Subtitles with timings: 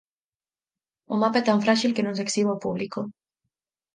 [1.13, 2.99] O mapa é tan fráxil que non se exhibe ao público.